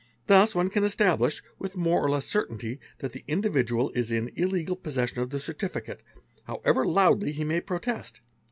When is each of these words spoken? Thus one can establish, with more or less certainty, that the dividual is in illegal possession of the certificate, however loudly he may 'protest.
Thus 0.25 0.55
one 0.55 0.71
can 0.71 0.83
establish, 0.83 1.43
with 1.59 1.75
more 1.77 2.03
or 2.03 2.09
less 2.09 2.25
certainty, 2.25 2.79
that 3.01 3.11
the 3.13 3.23
dividual 3.27 3.91
is 3.91 4.09
in 4.09 4.31
illegal 4.33 4.75
possession 4.75 5.19
of 5.19 5.29
the 5.29 5.39
certificate, 5.39 6.01
however 6.45 6.87
loudly 6.87 7.31
he 7.33 7.43
may 7.43 7.61
'protest. 7.61 8.19